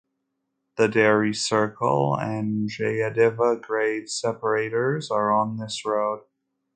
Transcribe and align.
The 0.77 0.87
Diary 0.87 1.31
Circle 1.35 2.17
and 2.19 2.67
the 2.67 2.73
Jayadeva 2.73 3.61
grade 3.61 4.09
separators 4.09 5.11
are 5.11 5.31
on 5.31 5.57
this 5.57 5.85
road. 5.85 6.23